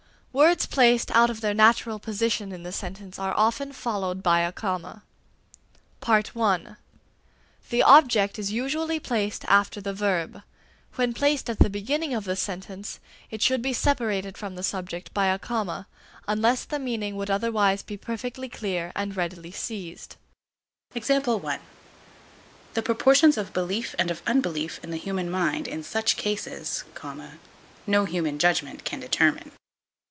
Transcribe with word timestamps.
Words 0.33 0.65
placed 0.65 1.11
out 1.11 1.29
of 1.29 1.41
their 1.41 1.53
natural 1.53 1.99
position 1.99 2.53
in 2.53 2.63
the 2.63 2.71
sentence 2.71 3.19
are 3.19 3.33
often 3.35 3.73
followed 3.73 4.23
by 4.23 4.39
a 4.39 4.53
comma. 4.53 5.03
(1) 6.05 6.77
The 7.69 7.83
object 7.83 8.39
is 8.39 8.49
usually 8.49 8.97
placed 8.97 9.43
after 9.49 9.81
the 9.81 9.91
verb; 9.93 10.41
when 10.95 11.13
placed 11.13 11.49
at 11.49 11.59
the 11.59 11.69
beginning 11.69 12.13
of 12.13 12.23
the 12.23 12.37
sentence, 12.37 13.01
it 13.29 13.41
should 13.41 13.61
be 13.61 13.73
separated 13.73 14.37
from 14.37 14.55
the 14.55 14.63
subject 14.63 15.13
by 15.13 15.25
a 15.27 15.37
comma, 15.37 15.85
unless 16.29 16.63
the 16.63 16.79
meaning 16.79 17.17
would 17.17 17.29
otherwise 17.29 17.83
be 17.83 17.97
perfectly 17.97 18.47
clear 18.47 18.93
and 18.95 19.11
be 19.11 19.17
readily 19.17 19.51
seized. 19.51 20.15
The 20.93 21.59
proportions 22.81 23.35
of 23.37 23.51
belief 23.51 23.95
and 23.99 24.09
of 24.09 24.21
unbelief 24.25 24.79
in 24.81 24.91
the 24.91 24.95
human 24.97 25.29
mind 25.29 25.67
in 25.67 25.83
such 25.83 26.15
cases, 26.15 26.85
no 27.85 28.05
human 28.05 28.39
judgment 28.39 28.85
can 28.85 29.01
determine. 29.01 29.51